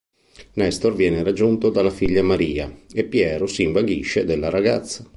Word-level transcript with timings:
Nestor 0.53 0.95
viene 0.95 1.21
raggiunto 1.21 1.69
dalla 1.69 1.91
figlia 1.91 2.23
Maria, 2.23 2.75
e 2.91 3.03
Piero 3.03 3.45
si 3.45 3.61
invaghisce 3.61 4.25
della 4.25 4.49
ragazza. 4.49 5.07